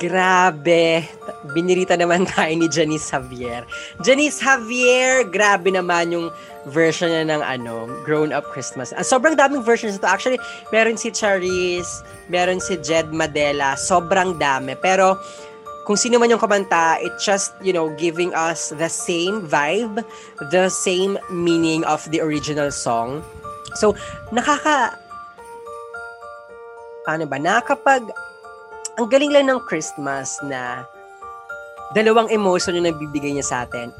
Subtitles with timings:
[0.00, 1.06] Grabe.
[1.54, 3.62] Binirita naman tayo ni Janice Javier.
[4.02, 6.26] Janice Javier, grabe naman yung
[6.66, 8.96] version niya ng ano, Grown Up Christmas.
[8.96, 10.08] Ah, sobrang daming versions ito.
[10.08, 10.40] Actually,
[10.72, 12.02] meron si Charisse,
[12.32, 13.76] meron si Jed Madela.
[13.76, 14.74] Sobrang dami.
[14.80, 15.20] Pero,
[15.84, 20.00] kung sino man yung kumanta, it just, you know, giving us the same vibe,
[20.48, 23.20] the same meaning of the original song.
[23.76, 23.92] So,
[24.32, 24.96] nakaka...
[27.04, 27.36] Paano ba?
[27.36, 28.08] Nakakapag
[28.94, 30.86] ang galing lang ng Christmas na
[31.94, 33.90] dalawang emotion yung nagbibigay niya sa atin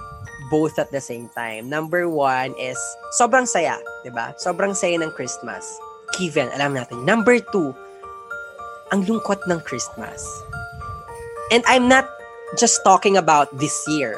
[0.52, 1.66] both at the same time.
[1.66, 2.78] Number one is
[3.16, 4.36] sobrang saya, di ba?
[4.36, 5.66] Sobrang saya ng Christmas.
[6.14, 7.02] Given, alam natin.
[7.02, 7.74] Number two,
[8.94, 10.22] ang lungkot ng Christmas.
[11.50, 12.06] And I'm not
[12.54, 14.14] just talking about this year.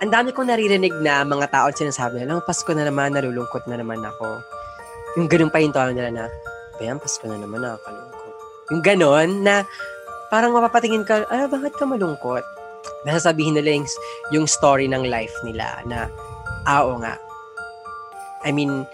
[0.00, 4.00] Ang dami kong naririnig na mga tao sinasabi nila, Pasko na naman, nalulungkot na naman
[4.04, 4.40] ako.
[5.16, 6.24] Yung ganun pa yung tao nila na,
[6.76, 8.05] Bayan, Pasko na naman, nakakalungkot.
[8.70, 9.62] Yung ganon na
[10.30, 12.42] parang mapapatingin ka, ah, bakit ka malungkot?
[13.06, 13.86] Nasasabihin nila yung,
[14.34, 16.10] yung story ng life nila na,
[16.66, 17.14] ah, nga.
[18.42, 18.86] I mean,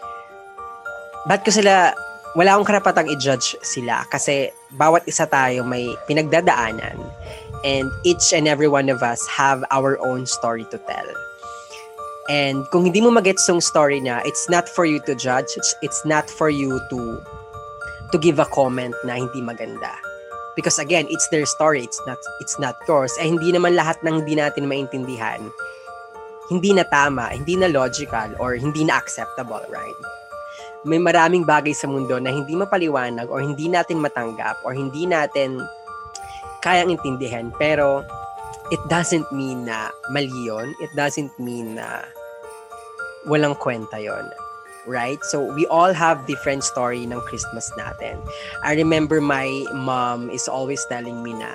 [1.28, 1.96] ba't ko sila,
[2.36, 6.96] wala akong karapatang i-judge sila kasi bawat isa tayo may pinagdadaanan
[7.64, 11.08] and each and every one of us have our own story to tell.
[12.30, 15.50] And kung hindi mo magets yung story niya, it's not for you to judge.
[15.58, 17.18] It's, it's not for you to
[18.12, 19.96] to give a comment na hindi maganda.
[20.52, 23.16] Because again, it's their story, it's not it's not yours.
[23.16, 25.40] Eh hindi naman lahat ng hindi natin maintindihan
[26.52, 29.96] hindi na tama, hindi na logical or hindi na acceptable, right?
[30.84, 35.64] May maraming bagay sa mundo na hindi mapaliwanag or hindi natin matanggap or hindi natin
[36.60, 38.04] kayang intindihan pero
[38.68, 40.76] it doesn't mean na mali yun.
[40.84, 42.04] It doesn't mean na
[43.24, 44.28] walang kwenta yon
[44.86, 45.22] right?
[45.30, 48.18] So we all have different story ng Christmas natin.
[48.62, 51.54] I remember my mom is always telling me na,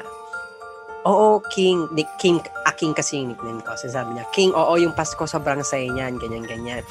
[1.07, 3.79] Oo, King, Nick King, aking kasi yung nickname ko.
[3.79, 6.83] Sinasabi niya, King, oo, yung Pasko sobrang saya niyan, ganyan, ganyan.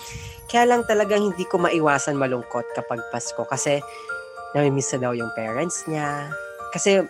[0.49, 3.84] Kaya lang talagang hindi ko maiwasan malungkot kapag Pasko kasi
[4.56, 6.32] namimiss na daw yung parents niya.
[6.72, 7.05] Kasi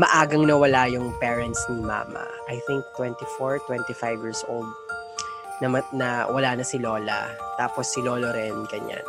[0.00, 2.24] maagang nawala yung parents ni mama.
[2.48, 4.68] I think 24, 25 years old
[5.60, 7.30] na, na wala na si Lola.
[7.56, 9.04] Tapos si Lolo rin, ganyan.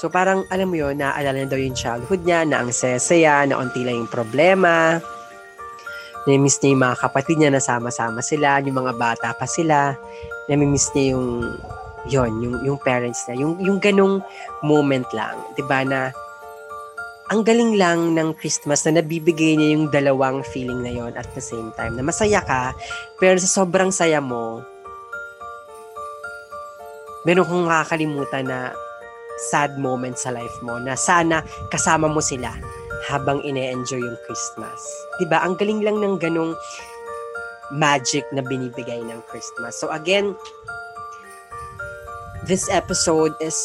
[0.00, 3.60] So parang alam mo yun, naaalala na daw yung childhood niya, na ang saya na
[3.60, 4.96] unti lang yung problema.
[6.24, 9.96] Namimiss niya yung mga kapatid niya na sama-sama sila, yung mga bata pa sila.
[10.48, 11.56] Namimiss niya yung
[12.08, 14.24] yon yung yung parents niya, yung yung ganung
[14.64, 16.08] moment lang, 'di ba na
[17.30, 21.44] ang galing lang ng Christmas na nabibigay niya yung dalawang feeling na yon at the
[21.44, 22.74] same time na masaya ka
[23.22, 24.66] pero sa sobrang saya mo
[27.24, 28.72] meron kong makakalimutan na
[29.50, 31.40] sad moment sa life mo na sana
[31.72, 32.52] kasama mo sila
[33.08, 34.80] habang ine-enjoy yung Christmas.
[35.16, 35.40] 'Di ba?
[35.40, 36.52] Ang galing lang ng ganong
[37.72, 39.78] magic na binibigay ng Christmas.
[39.78, 40.36] So again,
[42.44, 43.56] this episode is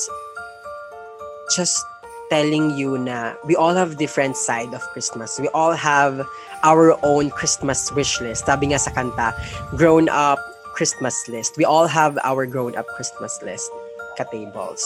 [1.52, 1.84] just
[2.30, 5.38] telling you na we all have different side of Christmas.
[5.38, 6.26] We all have
[6.64, 8.46] our own Christmas wish list.
[8.46, 9.34] Sabi nga sa kanta,
[9.78, 10.42] grown up
[10.76, 11.56] Christmas list.
[11.56, 13.72] We all have our grown-up Christmas list
[14.20, 14.84] ka-tables.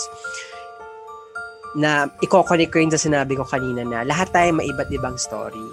[1.77, 5.67] Na iko-connect ko yun sa sinabi ko kanina na lahat tayo may iba't ibang story.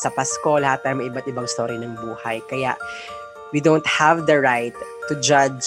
[0.00, 2.44] Sa Pasko, lahat tayo may iba't ibang story ng buhay.
[2.48, 2.76] Kaya
[3.52, 4.76] we don't have the right
[5.08, 5.64] to judge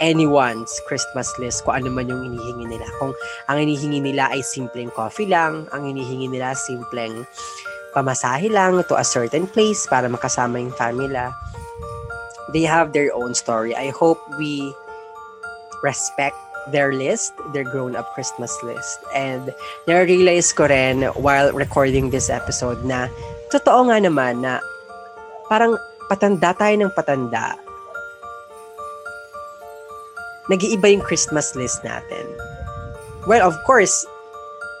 [0.00, 2.86] anyone's Christmas list kung ano man yung inihingi nila.
[2.98, 3.12] Kung
[3.46, 7.28] ang inihingi nila ay simpleng coffee lang, ang inihingi nila simpleng
[7.92, 11.10] pamasahe lang to a certain place para makasama yung family
[12.52, 13.74] they have their own story.
[13.74, 14.74] I hope we
[15.82, 16.36] respect
[16.68, 19.00] their list, their grown-up Christmas list.
[19.14, 19.54] And
[19.88, 23.08] na-realize ko rin while recording this episode na
[23.48, 24.60] totoo nga naman na
[25.48, 25.74] parang
[26.06, 27.56] patanda tayo ng patanda.
[30.50, 32.26] Nag-iiba yung Christmas list natin.
[33.26, 33.94] Well, of course,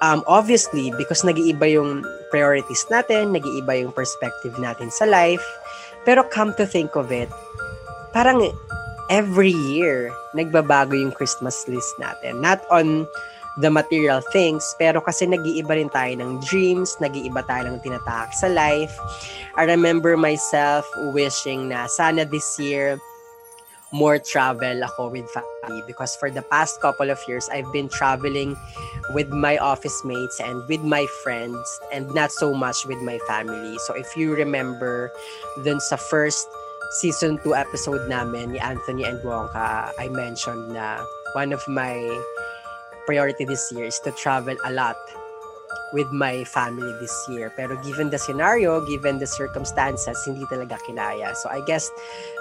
[0.02, 5.44] um, obviously, because nag-iiba yung priorities natin, nag-iiba yung perspective natin sa life.
[6.02, 7.28] Pero come to think of it,
[8.12, 8.50] parang
[9.10, 12.40] every year, nagbabago yung Christmas list natin.
[12.40, 13.06] Not on
[13.58, 18.46] the material things, pero kasi nag-iiba rin tayo ng dreams, nag-iiba tayo ng tinatahak sa
[18.46, 18.94] life.
[19.58, 22.96] I remember myself wishing na sana this year,
[23.90, 28.54] more travel ako with family because for the past couple of years, I've been traveling
[29.10, 31.58] with my office mates and with my friends
[31.92, 33.76] and not so much with my family.
[33.86, 35.10] So if you remember,
[35.66, 36.46] dun sa first
[36.90, 40.98] season 2 episode namin ni Anthony and Wonka, I mentioned na
[41.38, 41.94] one of my
[43.06, 44.98] priority this year is to travel a lot
[45.92, 47.50] with my family this year.
[47.54, 51.34] Pero given the scenario, given the circumstances, hindi talaga kinaya.
[51.34, 51.90] So I guess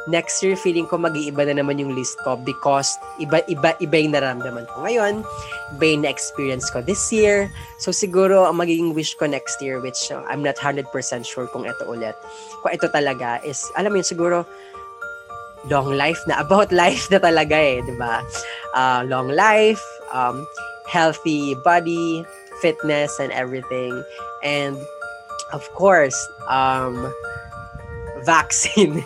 [0.08, 4.70] next year feeling ko mag-iiba na naman yung list ko because iba-iba iba yung naramdaman
[4.70, 5.26] ko ngayon,
[5.78, 7.50] iba yung na-experience ko this year.
[7.82, 10.86] So siguro ang magiging wish ko next year which uh, I'm not 100%
[11.26, 12.14] sure kung ito ulit.
[12.62, 14.46] Kung ito talaga is alam mo yun siguro
[15.68, 18.22] long life na about life na talaga eh, 'di ba?
[18.78, 19.82] Uh, long life,
[20.14, 20.46] um,
[20.86, 22.26] healthy body,
[22.62, 24.04] fitness and everything.
[24.44, 24.78] And
[25.52, 26.16] of course,
[26.48, 27.12] um,
[28.24, 29.06] vaccine.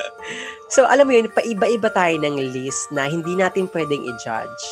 [0.74, 4.64] so alam mo yun, paiba-iba tayo ng list na hindi natin pwedeng i-judge.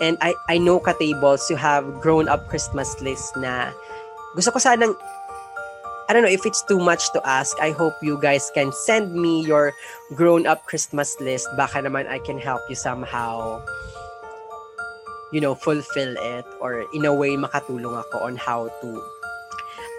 [0.00, 3.74] And I, I know ka-tables, you have grown-up Christmas list na
[4.36, 4.94] gusto ko sanang
[6.08, 7.60] I don't know if it's too much to ask.
[7.60, 9.76] I hope you guys can send me your
[10.16, 11.44] grown-up Christmas list.
[11.52, 13.60] Baka naman I can help you somehow
[15.30, 18.88] you know, fulfill it or in a way makatulong ako on how to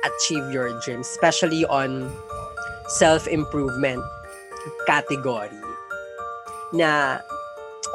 [0.05, 2.09] achieve your dreams, especially on
[2.87, 4.03] self-improvement
[4.87, 5.53] category.
[6.73, 7.19] Na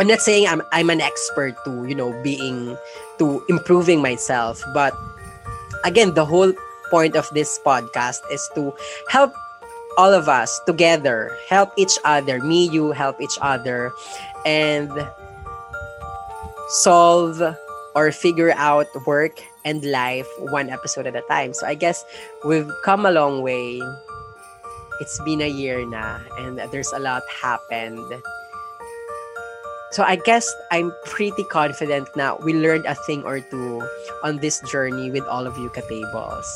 [0.01, 2.77] I'm not saying I'm I'm an expert to, you know, being
[3.19, 4.95] to improving myself, but
[5.85, 6.53] again, the whole
[6.91, 8.75] point of this podcast is to
[9.09, 9.35] help
[9.97, 13.93] all of us together, help each other, me, you, help each other,
[14.45, 14.91] and
[16.69, 17.43] solve
[17.95, 21.55] or figure out work and life one episode at a time.
[21.55, 22.05] So I guess
[22.45, 23.81] we've come a long way.
[25.01, 28.23] It's been a year na and there's a lot happened.
[29.93, 33.83] So I guess I'm pretty confident now we learned a thing or two
[34.25, 36.47] on this journey with all of you katables.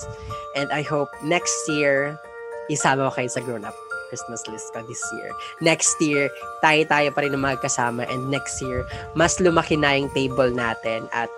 [0.56, 2.18] And I hope next year,
[2.66, 5.30] isama kayo sa grown-up Christmas list ko this year.
[5.60, 6.32] Next year,
[6.64, 11.28] tayo-tayo pa rin ng magkasama and next year, mas lumaki na yung table natin at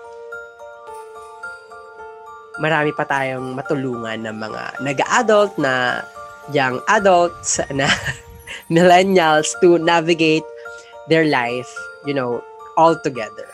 [2.59, 6.03] marami pa tayong matulungan ng mga nag-adult na
[6.49, 7.87] young adults na
[8.67, 10.45] millennials to navigate
[11.07, 11.69] their life,
[12.05, 12.43] you know,
[12.77, 13.47] all together.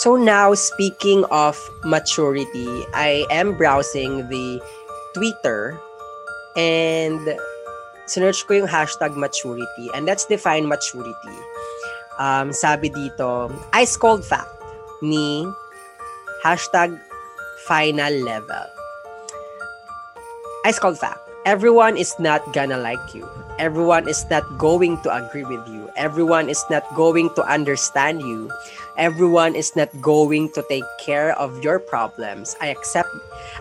[0.00, 1.54] So now, speaking of
[1.84, 4.58] maturity, I am browsing the
[5.12, 5.78] Twitter
[6.56, 7.22] And
[8.06, 11.38] sinerch ko yung hashtag maturity and let's define maturity.
[12.20, 14.52] Um, sabi dito, ice cold fact
[15.00, 15.48] ni
[16.44, 16.92] hashtag
[17.64, 18.66] final level.
[20.68, 21.18] Ice cold fact.
[21.42, 23.26] Everyone is not gonna like you.
[23.58, 25.90] Everyone is not going to agree with you.
[25.96, 28.50] Everyone is not going to understand you.
[28.96, 32.56] Everyone is not going to take care of your problems.
[32.60, 33.12] I accept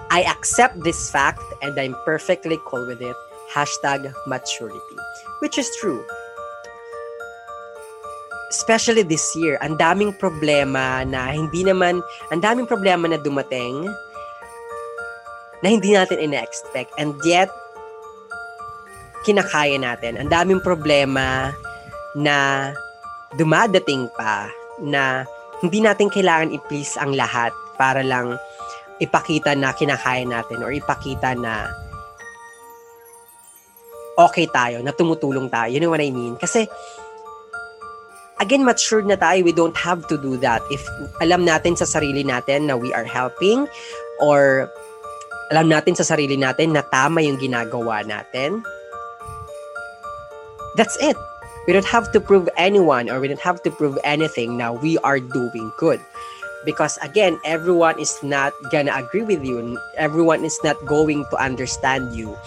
[0.10, 3.16] I accept this fact and I'm perfectly cool with it.
[3.52, 4.98] Hashtag maturity.
[5.40, 6.04] Which is true.
[8.50, 13.88] Especially this year, ang daming problema na hindi naman, ang daming problema na dumating
[15.64, 16.92] na hindi natin ina-expect.
[17.00, 17.48] And yet,
[19.26, 20.18] kinakaya natin.
[20.18, 21.54] Ang daming problema
[22.18, 22.70] na
[23.38, 24.50] dumadating pa
[24.82, 25.24] na
[25.62, 28.36] hindi natin kailangan i-please ang lahat para lang
[29.02, 31.70] ipakita na kinakaya natin or ipakita na
[34.20, 35.70] okay tayo, na tumutulong tayo.
[35.72, 36.38] You know what I mean?
[36.38, 36.68] Kasi
[38.42, 39.46] again, matured na tayo.
[39.46, 40.62] We don't have to do that.
[40.74, 40.82] If
[41.22, 43.70] alam natin sa sarili natin na we are helping
[44.22, 44.70] or
[45.54, 48.66] alam natin sa sarili natin na tama yung ginagawa natin,
[50.76, 51.18] That's it.
[51.68, 54.98] We don't have to prove anyone or we don't have to prove anything now we
[55.00, 56.02] are doing good.
[56.66, 59.78] Because again, everyone is not gonna agree with you.
[59.98, 62.38] Everyone is not going to understand you.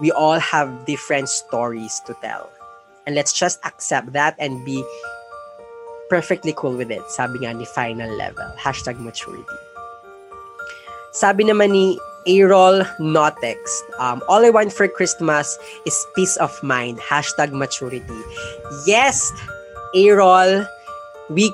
[0.00, 2.50] We all have different stories to tell.
[3.06, 4.84] And let's just accept that and be
[6.08, 7.02] perfectly cool with it.
[7.10, 8.46] Sabi nga ni final level.
[8.58, 9.58] Hashtag maturity.
[11.12, 13.58] Sabi naman ni Erol Notex.
[13.98, 16.98] Um, all I want for Christmas is peace of mind.
[16.98, 18.22] Hashtag maturity.
[18.86, 19.32] Yes,
[19.94, 20.66] Erol,
[21.30, 21.50] we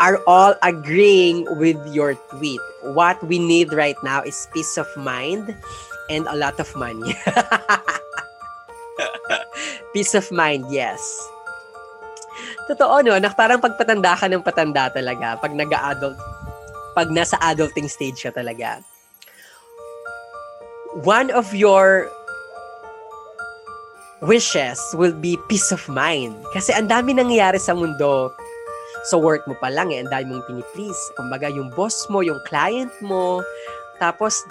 [0.00, 2.60] are all agreeing with your tweet.
[2.82, 5.54] What we need right now is peace of mind
[6.08, 7.16] and a lot of money.
[9.92, 11.00] peace of mind, yes.
[12.68, 13.18] Totoo, no?
[13.18, 15.40] Na parang pagpatanda ka ng patanda talaga.
[15.40, 16.18] Pag nag-adult,
[16.92, 18.82] pag nasa adulting stage ka talaga
[21.04, 22.08] one of your
[24.24, 26.32] wishes will be peace of mind.
[26.56, 28.32] Kasi ang dami nangyayari sa mundo.
[29.12, 31.02] Sa work mo pa lang eh, ang dami mong piniplease.
[31.14, 33.44] Kumbaga, yung boss mo, yung client mo,
[34.02, 34.42] tapos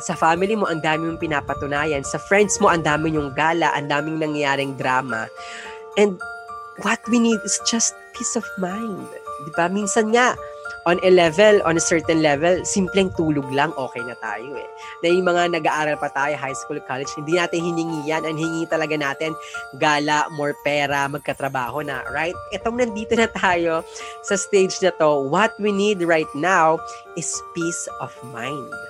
[0.00, 2.02] sa family mo, ang dami mong pinapatunayan.
[2.02, 5.28] Sa friends mo, ang dami yung gala, ang daming nangyayaring drama.
[5.94, 6.18] And
[6.82, 9.04] what we need is just peace of mind.
[9.46, 9.68] Di ba?
[9.68, 10.34] Minsan nga,
[10.90, 14.66] on a level, on a certain level, simpleng tulog lang, okay na tayo eh.
[15.06, 18.26] Na yung mga nag-aaral pa tayo, high school, college, hindi natin hiningi yan.
[18.26, 19.30] Ang hingi talaga natin,
[19.78, 22.34] gala, more pera, magkatrabaho na, right?
[22.50, 23.86] Itong nandito na tayo
[24.26, 26.82] sa stage na to, what we need right now
[27.14, 28.89] is peace of mind.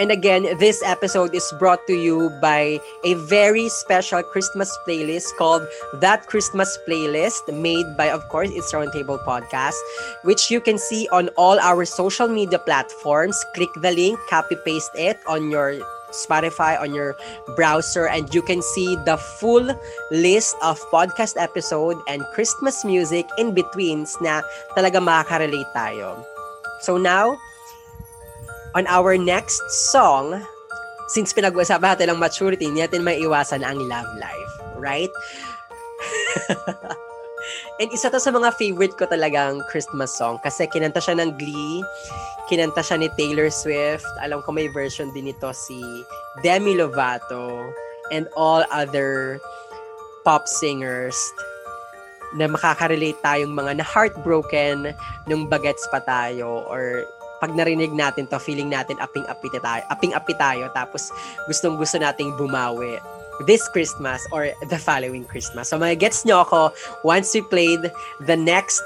[0.00, 5.62] And again, this episode is brought to you by a very special Christmas playlist called
[6.02, 9.78] That Christmas Playlist, made by, of course, It's Roundtable Podcast,
[10.24, 13.38] which you can see on all our social media platforms.
[13.54, 15.78] Click the link, copy paste it on your
[16.10, 17.14] Spotify, on your
[17.54, 19.66] browser, and you can see the full
[20.10, 24.42] list of podcast episode and Christmas music in betweens na
[24.74, 26.18] talaga makaka-relate tayo.
[26.82, 27.38] So now,
[28.74, 30.42] on our next song,
[31.08, 34.52] since pinag-uusapan natin ang maturity, hindi natin may iwasan ang love life.
[34.76, 35.10] Right?
[37.80, 41.84] And isa to sa mga favorite ko talagang Christmas song kasi kinanta siya ng Glee,
[42.48, 45.82] kinanta siya ni Taylor Swift, alam ko may version din ito si
[46.40, 47.68] Demi Lovato,
[48.12, 49.40] and all other
[50.24, 51.16] pop singers
[52.34, 54.96] na makaka-relate tayong mga na heartbroken
[55.28, 57.06] nung bagets pa tayo or
[57.44, 61.12] pag narinig natin to, feeling natin aping-api tayo, aping-api tayo, tapos
[61.44, 62.96] gustong-gusto nating bumawi
[63.44, 65.68] this Christmas or the following Christmas.
[65.68, 66.72] So, mga gets nyo ako
[67.04, 67.92] once we played
[68.24, 68.80] the next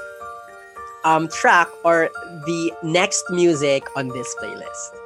[1.07, 2.11] um, track or
[2.43, 4.98] the next music on this playlist.